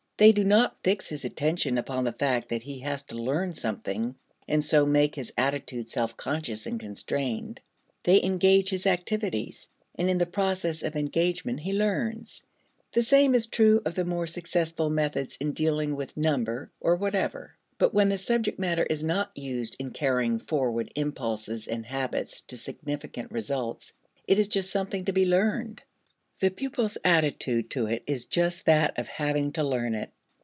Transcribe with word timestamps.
They 0.17 0.33
do 0.33 0.43
not 0.43 0.77
fix 0.83 1.09
his 1.09 1.25
attention 1.25 1.79
upon 1.79 2.03
the 2.03 2.11
fact 2.11 2.49
that 2.49 2.61
he 2.61 2.77
has 2.81 3.01
to 3.05 3.15
learn 3.15 3.55
something 3.55 4.13
and 4.47 4.63
so 4.63 4.85
make 4.85 5.15
his 5.15 5.33
attitude 5.35 5.89
self 5.89 6.15
conscious 6.15 6.67
and 6.67 6.79
constrained. 6.79 7.59
They 8.03 8.21
engage 8.21 8.69
his 8.69 8.85
activities, 8.85 9.67
and 9.95 10.11
in 10.11 10.19
the 10.19 10.27
process 10.27 10.83
of 10.83 10.95
engagement 10.95 11.61
he 11.61 11.73
learns: 11.73 12.45
the 12.91 13.01
same 13.01 13.33
is 13.33 13.47
true 13.47 13.81
of 13.83 13.95
the 13.95 14.05
more 14.05 14.27
successful 14.27 14.91
methods 14.91 15.37
in 15.37 15.53
dealing 15.53 15.95
with 15.95 16.15
number 16.15 16.69
or 16.79 16.97
whatever. 16.97 17.55
But 17.79 17.95
when 17.95 18.09
the 18.09 18.19
subject 18.19 18.59
matter 18.59 18.83
is 18.87 19.03
not 19.03 19.31
used 19.35 19.75
in 19.79 19.89
carrying 19.89 20.37
forward 20.37 20.91
impulses 20.93 21.67
and 21.67 21.83
habits 21.83 22.41
to 22.41 22.57
significant 22.57 23.31
results, 23.31 23.91
it 24.27 24.37
is 24.37 24.47
just 24.49 24.69
something 24.69 25.05
to 25.05 25.13
be 25.13 25.25
learned. 25.25 25.81
The 26.39 26.49
pupil's 26.49 26.97
attitude 27.03 27.69
to 27.71 27.85
it 27.85 28.01
is 28.07 28.25
just 28.25 28.65
that 28.65 28.97
of 28.97 29.07
having 29.07 29.51
to 29.51 29.63
learn 29.63 29.93
it. 29.93 30.09